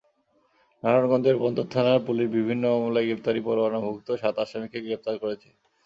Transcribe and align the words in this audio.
নারায়ণগঞ্জের 0.83 1.37
বন্দর 1.43 1.65
থানার 1.73 1.99
পুলিশ 2.07 2.27
বিভিন্ন 2.37 2.63
মামলায় 2.73 3.07
গ্রেপ্তারি 3.07 3.41
পরোয়ানাভুক্ত 3.47 4.07
সাত 4.21 4.35
আসামিকে 4.43 4.79
গ্রেপ্তার 4.81 5.15
করেছে। 5.23 5.49